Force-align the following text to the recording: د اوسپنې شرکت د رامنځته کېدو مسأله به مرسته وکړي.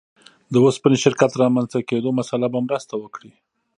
د 0.51 0.53
اوسپنې 0.65 0.97
شرکت 1.03 1.29
د 1.33 1.37
رامنځته 1.43 1.79
کېدو 1.89 2.09
مسأله 2.19 2.47
به 2.53 2.59
مرسته 2.67 2.93
وکړي. 2.97 3.31